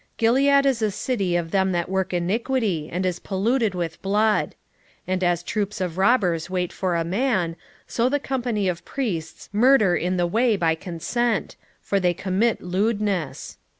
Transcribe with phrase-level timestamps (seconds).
[0.15, 4.51] 6:8 Gilead is a city of them that work iniquity, and is polluted with blood.
[5.01, 9.47] 6:9 And as troops of robbers wait for a man, so the company of priests
[9.53, 13.59] murder in the way by consent: for they commit lewdness.